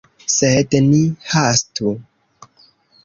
Sed 0.35 0.77
ni 0.87 1.01
hastu. 1.33 1.95